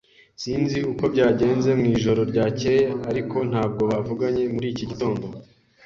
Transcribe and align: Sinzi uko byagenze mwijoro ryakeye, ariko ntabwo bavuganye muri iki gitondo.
Sinzi 0.41 0.77
uko 0.91 1.03
byagenze 1.13 1.69
mwijoro 1.79 2.21
ryakeye, 2.31 2.83
ariko 3.09 3.37
ntabwo 3.51 3.81
bavuganye 3.91 4.43
muri 4.53 4.67
iki 4.73 4.85
gitondo. 4.91 5.25